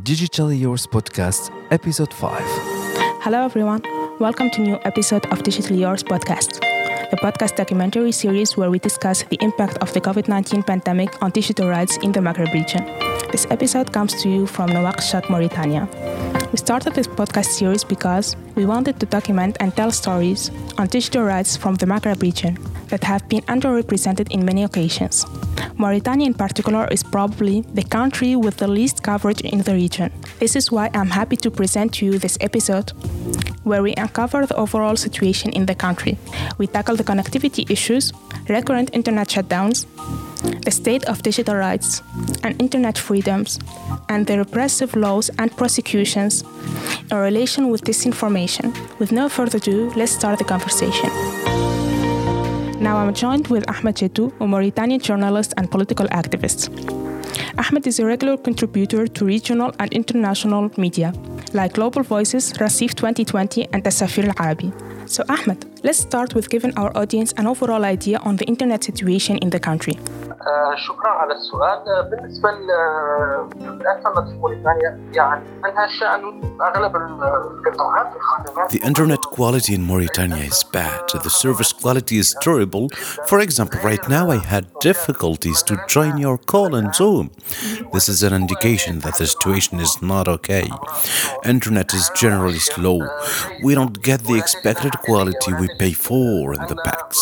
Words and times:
Digitally 0.00 0.60
Yours 0.60 0.86
Podcast, 0.86 1.50
Episode 1.70 2.12
5. 2.12 2.42
Hello, 3.22 3.44
everyone. 3.44 3.82
Welcome 4.18 4.50
to 4.50 4.60
new 4.60 4.78
episode 4.84 5.24
of 5.26 5.38
Digitally 5.38 5.80
Yours 5.80 6.02
Podcast, 6.02 6.60
the 7.10 7.16
podcast 7.16 7.56
documentary 7.56 8.12
series 8.12 8.56
where 8.56 8.70
we 8.70 8.78
discuss 8.78 9.22
the 9.24 9.38
impact 9.40 9.78
of 9.78 9.92
the 9.94 10.00
COVID-19 10.00 10.66
pandemic 10.66 11.22
on 11.22 11.30
digital 11.30 11.68
rights 11.68 11.96
in 11.98 12.12
the 12.12 12.20
Maghreb 12.20 12.52
region. 12.52 12.84
This 13.32 13.46
episode 13.50 13.92
comes 13.92 14.14
to 14.22 14.28
you 14.28 14.46
from 14.46 14.70
Nouakchott, 14.70 15.30
Mauritania. 15.30 15.88
We 16.52 16.58
started 16.58 16.94
this 16.94 17.06
podcast 17.06 17.46
series 17.46 17.84
because 17.84 18.36
we 18.54 18.66
wanted 18.66 19.00
to 19.00 19.06
document 19.06 19.56
and 19.60 19.74
tell 19.74 19.90
stories 19.90 20.50
on 20.78 20.88
digital 20.88 21.24
rights 21.24 21.56
from 21.56 21.76
the 21.76 21.86
Maghreb 21.86 22.20
region 22.22 22.58
that 22.88 23.02
have 23.02 23.28
been 23.28 23.42
underrepresented 23.42 24.30
in 24.30 24.44
many 24.44 24.62
occasions. 24.62 25.24
Mauritania, 25.76 26.26
in 26.26 26.34
particular, 26.34 26.88
is 26.90 27.02
probably 27.02 27.60
the 27.74 27.82
country 27.82 28.36
with 28.36 28.56
the 28.56 28.68
least 28.68 29.02
coverage 29.02 29.40
in 29.42 29.62
the 29.62 29.74
region. 29.74 30.12
This 30.38 30.56
is 30.56 30.72
why 30.72 30.90
I'm 30.94 31.10
happy 31.10 31.36
to 31.36 31.50
present 31.50 31.94
to 31.94 32.06
you 32.06 32.18
this 32.18 32.38
episode 32.40 32.92
where 33.64 33.82
we 33.82 33.94
uncover 33.94 34.46
the 34.46 34.56
overall 34.56 34.96
situation 34.96 35.52
in 35.52 35.66
the 35.66 35.74
country. 35.74 36.16
We 36.56 36.66
tackle 36.66 36.96
the 36.96 37.04
connectivity 37.04 37.68
issues, 37.68 38.12
recurrent 38.48 38.94
internet 38.94 39.28
shutdowns, 39.28 39.86
the 40.64 40.70
state 40.70 41.04
of 41.04 41.22
digital 41.22 41.56
rights 41.56 42.02
and 42.42 42.60
internet 42.62 42.96
freedoms, 42.96 43.58
and 44.08 44.26
the 44.26 44.38
repressive 44.38 44.94
laws 44.94 45.30
and 45.38 45.54
prosecutions 45.56 46.44
in 47.10 47.16
relation 47.16 47.68
with 47.68 47.82
disinformation. 47.82 48.72
With 48.98 49.12
no 49.12 49.28
further 49.28 49.58
ado, 49.58 49.90
let's 49.96 50.12
start 50.12 50.38
the 50.38 50.44
conversation. 50.44 51.10
Now 52.86 52.98
I'm 52.98 53.12
joined 53.12 53.48
with 53.48 53.68
Ahmed 53.68 53.96
Jetou, 53.96 54.32
a 54.40 54.46
Mauritanian 54.46 55.00
journalist 55.00 55.52
and 55.56 55.68
political 55.68 56.06
activist. 56.06 56.70
Ahmed 57.58 57.84
is 57.84 57.98
a 57.98 58.06
regular 58.06 58.36
contributor 58.36 59.08
to 59.08 59.24
regional 59.24 59.72
and 59.80 59.92
international 59.92 60.70
media, 60.76 61.12
like 61.52 61.72
Global 61.72 62.04
Voices, 62.04 62.52
Racif 62.52 62.94
2020, 62.94 63.66
and 63.72 63.82
Tasafir 63.82 64.28
Al 64.28 64.34
Arabi. 64.38 64.72
So, 65.06 65.24
Ahmed, 65.28 65.64
let's 65.82 65.98
start 65.98 66.36
with 66.36 66.48
giving 66.48 66.78
our 66.78 66.96
audience 66.96 67.32
an 67.36 67.48
overall 67.48 67.84
idea 67.84 68.18
on 68.18 68.36
the 68.36 68.44
internet 68.44 68.84
situation 68.84 69.38
in 69.38 69.50
the 69.50 69.58
country. 69.58 69.98
شكرا 70.87 71.09
على 71.09 71.33
السؤال 71.33 72.09
بالنسبه 72.11 72.51
للانترنت 72.51 74.29
في 74.29 74.35
موريتانيا 74.35 74.99
يعني 75.13 75.43
عندها 75.63 75.87
شان 75.99 76.41
اغلب 76.61 76.95
القطاعات 76.95 78.15
الخدمات 78.15 78.71
The 78.71 78.81
internet 78.89 79.21
quality 79.37 79.73
in 79.73 79.83
Mauritania 79.91 80.43
is 80.53 80.63
bad. 80.63 81.03
The 81.27 81.29
service 81.43 81.71
quality 81.81 82.17
is 82.23 82.35
terrible. 82.47 82.85
For 83.29 83.39
example, 83.39 83.79
right 83.89 84.05
now 84.17 84.25
I 84.29 84.39
had 84.53 84.63
difficulties 84.91 85.59
to 85.69 85.73
join 85.95 86.13
your 86.25 86.37
call 86.51 86.75
on 86.79 86.93
Zoom. 86.93 87.25
This 87.93 88.07
is 88.13 88.19
an 88.27 88.33
indication 88.41 88.93
that 89.05 89.15
the 89.19 89.27
situation 89.33 89.75
is 89.87 89.93
not 90.11 90.25
okay. 90.35 90.67
Internet 91.55 91.87
is 91.99 92.05
generally 92.23 92.63
slow. 92.73 92.97
We 93.65 93.71
don't 93.79 93.97
get 94.09 94.19
the 94.29 94.37
expected 94.43 94.93
quality 95.07 95.51
we 95.61 95.67
pay 95.83 95.93
for 96.07 96.53
in 96.57 96.63
the 96.71 96.77
packs. 96.87 97.21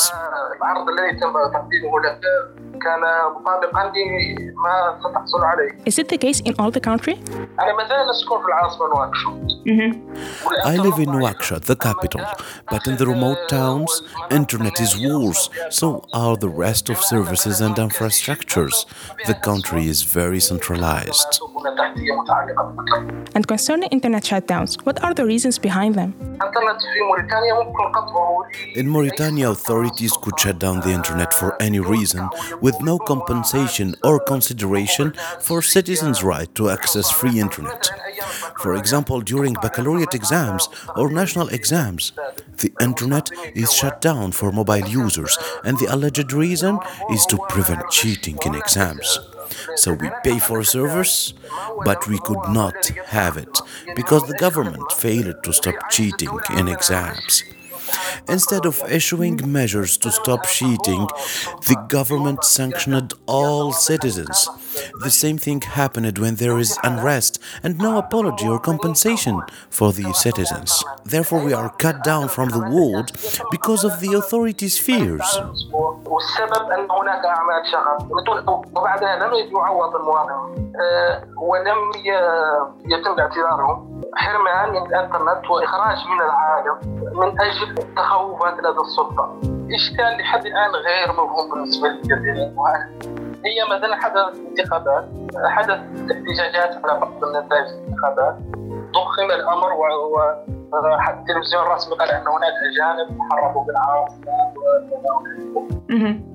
العرض 2.73 2.73
الذي 2.73 2.73
تم 2.73 2.73
تقديمه 2.73 2.73
لك 2.73 2.79
كان 2.79 3.01
مطابقا 3.35 3.91
لما 3.93 4.99
ستحصل 4.99 5.43
عليه 5.43 5.71
Is 5.89 5.97
it 5.99 6.07
the 6.07 6.17
case 6.17 6.39
in 6.39 6.53
all 6.59 6.71
the 6.71 6.79
country? 6.79 7.15
انا 7.59 7.73
ما 7.77 7.87
زال 7.87 8.09
اسكن 8.09 8.41
في 8.41 8.47
العاصمه 8.47 8.87
نواكشوط 8.87 9.49
I 10.65 10.77
live 10.77 10.99
in 10.99 11.09
Nouakchott, 11.15 11.63
the 11.65 11.75
capital, 11.75 12.25
but 12.71 12.87
in 12.87 12.95
the 12.97 13.05
remote 13.05 13.41
towns, 13.49 13.91
internet 14.31 14.75
is 14.85 14.91
worse, 15.09 15.43
so 15.69 15.87
are 16.23 16.35
the 16.45 16.51
rest 16.65 16.89
of 16.89 16.97
services 17.13 17.55
and 17.65 17.75
infrastructures. 17.87 18.75
The 19.29 19.37
country 19.49 19.83
is 19.93 19.99
very 20.19 20.41
centralized. 20.51 21.31
بنى 21.63 21.75
تحتيه 21.77 22.21
متعلقه 22.21 22.63
بالمكان 22.63 23.25
And 23.37 23.47
concerning 23.47 23.89
internet 23.97 24.23
shutdowns, 24.23 24.71
what 24.85 24.97
are 25.03 25.13
the 25.13 25.25
reasons 25.25 25.59
behind 25.59 25.93
them? 25.95 26.09
In 28.74 28.88
Mauritania, 28.88 29.50
authorities 29.50 30.12
could 30.20 30.38
shut 30.38 30.58
down 30.58 30.80
the 30.80 30.90
internet 30.90 31.32
for 31.32 31.60
any 31.62 31.80
reason 31.80 32.28
with 32.60 32.80
no 32.80 32.98
compensation 32.98 33.94
or 34.02 34.18
consideration 34.20 35.14
for 35.40 35.62
citizens' 35.62 36.22
right 36.24 36.52
to 36.54 36.70
access 36.70 37.10
free 37.10 37.38
internet. 37.38 37.90
For 38.58 38.74
example, 38.74 39.20
during 39.20 39.54
baccalaureate 39.54 40.14
exams 40.14 40.68
or 40.96 41.10
national 41.10 41.48
exams, 41.48 42.12
the 42.58 42.72
internet 42.80 43.30
is 43.54 43.72
shut 43.72 44.00
down 44.00 44.32
for 44.32 44.52
mobile 44.52 44.88
users, 44.88 45.38
and 45.64 45.78
the 45.78 45.92
alleged 45.92 46.32
reason 46.32 46.78
is 47.10 47.26
to 47.26 47.38
prevent 47.48 47.90
cheating 47.90 48.38
in 48.44 48.54
exams. 48.54 49.18
So 49.76 49.92
we 49.92 50.10
pay 50.22 50.38
for 50.38 50.60
a 50.60 50.64
service, 50.64 51.34
but 51.84 52.06
we 52.08 52.18
could 52.18 52.48
not 52.48 52.86
have 53.06 53.36
it 53.36 53.60
because 53.96 54.26
the 54.26 54.38
government 54.38 54.92
failed 54.92 55.42
to 55.44 55.52
stop 55.52 55.74
cheating 55.90 56.38
in 56.56 56.68
exams. 56.68 57.42
Instead 58.28 58.64
of 58.66 58.82
issuing 58.90 59.40
measures 59.52 59.96
to 59.98 60.10
stop 60.10 60.46
cheating, 60.46 61.06
the 61.66 61.76
government 61.88 62.44
sanctioned 62.44 63.12
all 63.26 63.72
citizens. 63.72 64.48
The 65.02 65.10
same 65.10 65.38
thing 65.38 65.60
happened 65.60 66.18
when 66.18 66.36
there 66.36 66.58
is 66.58 66.78
unrest 66.82 67.38
and 67.62 67.78
no 67.78 67.98
apology 67.98 68.46
or 68.48 68.58
compensation 68.58 69.40
for 69.70 69.92
the 69.92 70.12
citizens. 70.12 70.82
Therefore, 71.04 71.44
we 71.44 71.52
are 71.52 71.70
cut 71.70 72.02
down 72.02 72.28
from 72.28 72.48
the 72.48 72.60
world 72.70 73.12
because 73.50 73.84
of 73.84 74.00
the 74.00 74.14
authorities' 74.14 74.78
fears. 74.78 75.26
والسبب 76.14 76.70
أن 76.70 76.90
هناك 76.90 77.24
أعمال 77.24 77.66
شغب 77.72 78.10
وبعدها 78.76 79.16
لم 79.16 79.34
يعوض 79.34 79.96
المواطن 79.96 80.54
آه، 80.80 81.22
ولم 81.42 81.78
يتم 82.86 83.20
اعتذارهم 83.20 84.00
حرمان 84.16 84.70
من 84.70 84.76
الإنترنت 84.86 85.50
وإخراج 85.50 85.96
من 86.12 86.20
العالم 86.20 86.76
من 87.18 87.40
أجل 87.40 87.78
التخوفات 87.78 88.54
لدى 88.58 88.80
السلطة. 88.80 89.36
إشكال 89.74 90.18
لحد 90.20 90.46
الآن 90.46 90.70
غير 90.70 91.12
مفهوم 91.12 91.50
بالنسبة 91.50 91.88
للجزائر 91.88 92.52
هي 93.44 93.76
مثلا 93.76 93.96
حدث 93.96 94.38
انتخابات 94.48 95.04
حدث 95.44 95.78
احتجاجات 96.12 96.84
على 96.84 97.00
بعض 97.00 97.24
النتائج 97.24 97.66
الانتخابات. 97.66 98.34
ضخم 98.94 99.30
الأمر 99.30 99.72
و- 99.72 100.53
حتى 100.98 101.20
التلفزيون 101.20 101.62
الرسمي 101.62 101.96
قال 101.96 102.10
ان 102.10 102.26
هناك 102.28 102.54
أجانب 102.70 103.18
حركوا 103.30 103.64
بالعاصمه 103.64 104.54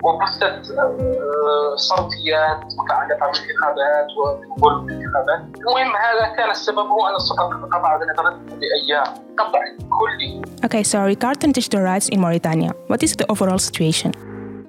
وبثت 0.04 0.72
آه، 0.72 1.76
صوتيات 1.76 2.60
متعلقة 2.80 3.32
بالانتخابات 3.32 4.08
وبالقرب 4.18 4.86
بالانتخابات، 4.86 5.40
المهم 5.60 5.96
هذا 5.96 6.36
كان 6.38 6.50
السبب 6.50 6.78
هو 6.78 7.08
أن 7.08 7.16
السلطه 7.16 7.70
قطعت 7.74 8.02
الانترنت 8.02 8.52
لايام، 8.52 9.14
قطع 9.38 9.60
كلي 10.00 10.42
Okay, 10.66 10.84
so 10.84 10.98
regarding 11.14 11.52
digital 11.52 11.82
rights 11.82 12.08
in 12.10 12.20
Mauritania, 12.20 12.72
what 12.88 13.04
is 13.04 13.16
the 13.16 13.26
overall 13.32 13.60
situation? 13.60 14.12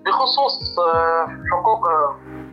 بخصوص 0.06 0.78
آه، 0.78 1.28
حقوق 1.52 1.86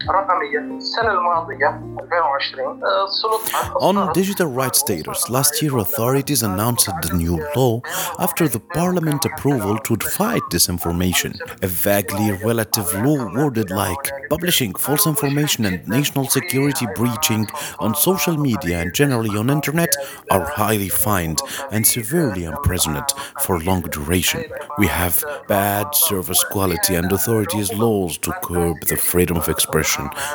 آه، 0.07 0.13
رقميه 0.13 0.77
السنه 0.77 1.13
الماضيه 1.13 1.81
2020 2.03 2.83
آه، 2.85 3.05
السلطات 3.05 3.83
On 3.83 3.97
أصدرت 3.97 4.19
digital 4.19 4.47
rights 4.47 4.79
status, 4.79 5.31
last 5.31 5.63
year 5.63 5.75
authorities 5.79 6.43
announced 6.43 6.91
the 7.05 7.13
new 7.23 7.37
law 7.57 7.81
after 8.27 8.45
the 8.55 8.61
parliament 8.79 9.23
approval 9.31 9.75
to 9.89 9.95
fight 10.19 10.45
disinformation. 10.55 11.33
A 11.69 11.71
vaguely 11.89 12.29
relative 12.49 12.89
law 13.07 13.21
worded 13.37 13.69
like 13.85 14.05
publishing 14.35 14.73
false 14.87 15.05
information 15.15 15.61
and 15.69 15.77
national 15.99 16.27
security 16.39 16.87
breaching 17.01 17.45
on 17.85 17.91
social 18.11 18.37
media 18.49 18.77
and 18.83 18.91
generally 19.01 19.35
on 19.41 19.47
internet 19.59 19.93
are 20.35 20.47
highly 20.61 20.91
fined 21.07 21.41
and 21.75 21.83
severely 21.97 22.45
imprisoned 22.53 23.09
for 23.45 23.55
long 23.69 23.83
duration. 23.97 24.41
We 24.81 24.87
have 25.01 25.15
bad 25.49 25.87
service 26.09 26.43
quality 26.55 26.93
and 27.01 27.09
authorities 27.19 27.69
laws 27.85 28.13
to 28.25 28.31
curb 28.49 28.77
the 28.91 28.99
freedom 29.11 29.37
of 29.43 29.49
expression 29.49 29.93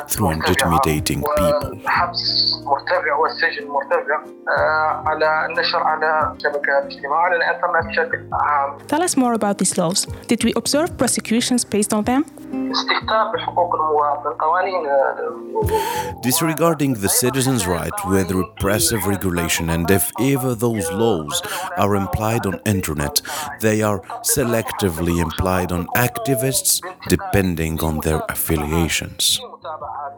through 0.08 0.30
intimidating 0.30 1.20
people. 1.38 1.78
حبس 1.86 2.52
مرتفع 2.64 3.14
والسجن 3.20 3.68
مرتفع 3.68 4.18
آه، 4.58 5.02
على 5.06 5.46
النشر 5.46 5.78
على 5.78 6.34
شبكات 6.42 6.82
الاجتماع 6.86 7.18
على 7.18 7.36
الانترنت 7.36 7.86
بشكل 7.86 8.28
عام 8.32 8.78
Tell 8.78 9.02
us 9.08 9.16
more 9.16 9.34
about 9.34 9.58
these 9.58 9.78
laws. 9.78 10.06
Did 10.28 10.44
we 10.44 10.52
observe 10.56 10.96
prosecutions 10.98 11.64
based 11.64 11.92
on 11.92 12.04
them? 12.04 12.24
استهتار 12.72 13.32
بحقوق 13.34 13.74
المواطن 13.74 14.30
قوانين 14.40 14.86
آه، 14.86 16.22
Disregarding 16.22 16.94
the 16.94 17.08
citizen's 17.08 17.64
right 17.66 17.98
with 18.12 18.28
repressive 18.42 19.02
regulation, 19.14 19.64
and 19.70 19.90
if 19.90 20.04
ever 20.32 20.54
those 20.66 20.86
laws 21.04 21.34
are 21.82 21.94
implied 22.02 22.44
on 22.50 22.54
internet, 22.76 23.14
they 23.60 23.78
are 23.90 24.00
selectively 24.36 25.16
implied 25.26 25.70
on 25.76 25.82
activists 26.08 26.72
depending 27.14 27.74
on 27.88 27.94
their 28.06 28.20
affiliations. 28.34 29.40
متابعات. 29.63 30.13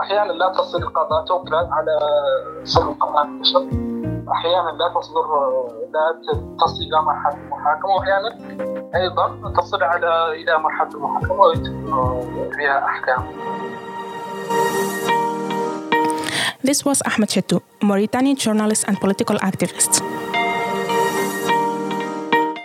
أحيانا 0.00 0.32
لا 0.32 0.52
تصل 0.52 0.78
القضاء 0.78 1.24
توكلات 1.24 1.68
على 1.72 1.98
صدر 2.64 2.88
القضاء 2.88 3.24
النشر 3.24 3.68
أحيانا 4.32 4.70
لا 4.70 4.88
تصدر 5.00 5.26
لا 5.94 6.20
تصل 6.60 6.82
إلى 6.82 7.02
مرحلة 7.02 7.34
المحاكمة. 7.34 7.90
وأحيانا 7.90 8.30
أيضا 8.94 9.52
تصل 9.56 9.82
على 9.82 10.32
إلى 10.32 10.58
مرحلة 10.58 10.88
المحاكمة 10.88 11.40
ويتم 11.40 12.50
فيها 12.50 12.84
أحكام. 12.84 13.24
This 16.62 16.84
was 16.84 17.02
Ahmed 17.06 17.28
Chettou, 17.28 17.60
a 17.82 17.84
Mauritanian 17.84 18.36
journalist 18.36 18.84
and 18.88 18.98
political 19.00 19.36
activist. 19.36 20.02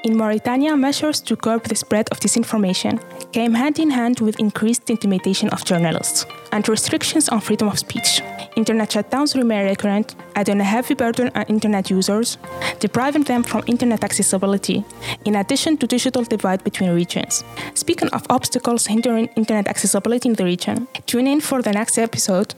In 0.10 0.18
Mauritania, 0.18 0.76
measures 0.76 1.22
to 1.22 1.36
curb 1.36 1.66
the 1.66 1.76
spread 1.76 2.10
of 2.10 2.20
disinformation 2.20 3.00
came 3.32 3.54
hand 3.54 3.78
in 3.78 3.92
hand 3.92 4.20
with 4.22 4.40
increased 4.40 4.90
intimidation 4.90 5.50
of 5.50 5.64
journalists 5.64 6.26
and 6.52 6.68
restrictions 6.68 7.30
on 7.30 7.40
freedom 7.40 7.68
of 7.68 7.78
speech. 7.78 8.24
Internet 8.56 8.90
shutdowns 8.90 9.36
remain 9.36 9.68
recurrent, 9.68 10.16
adding 10.36 10.60
a 10.60 10.64
heavy 10.64 10.96
burden 10.96 11.30
on 11.36 11.44
internet 11.44 11.92
users, 11.92 12.40
depriving 12.80 13.22
them 13.22 13.44
from 13.44 13.64
internet 13.68 14.04
accessibility, 14.04 14.84
in 15.26 15.36
addition 15.36 15.78
to 15.78 15.86
digital 15.86 16.24
divide 16.24 16.64
between 16.64 16.90
regions. 16.90 17.44
Speaking 17.76 18.10
of 18.10 18.26
obstacles 18.32 18.88
hindering 18.88 19.28
internet 19.36 19.68
accessibility 19.68 20.28
in 20.28 20.34
the 20.34 20.44
region, 20.44 20.88
tune 21.06 21.28
in 21.28 21.40
for 21.40 21.62
the 21.62 21.72
next 21.72 22.00
episode 22.00 22.56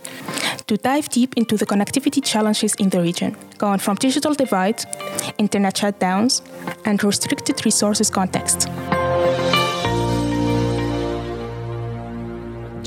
to 0.71 0.77
dive 0.77 1.09
deep 1.09 1.33
into 1.35 1.57
the 1.57 1.65
connectivity 1.65 2.23
challenges 2.23 2.75
in 2.75 2.87
the 2.87 3.01
region, 3.01 3.35
going 3.57 3.77
from 3.77 3.97
digital 3.97 4.33
divide, 4.33 4.81
internet 5.37 5.75
shutdowns, 5.75 6.41
and 6.85 7.03
restricted 7.03 7.65
resources 7.65 8.09
context. 8.09 8.69